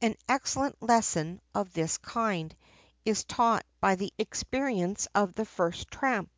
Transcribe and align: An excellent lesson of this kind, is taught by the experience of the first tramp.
An 0.00 0.14
excellent 0.28 0.80
lesson 0.80 1.40
of 1.56 1.72
this 1.72 1.98
kind, 1.98 2.54
is 3.04 3.24
taught 3.24 3.66
by 3.80 3.96
the 3.96 4.12
experience 4.16 5.08
of 5.12 5.34
the 5.34 5.44
first 5.44 5.88
tramp. 5.90 6.30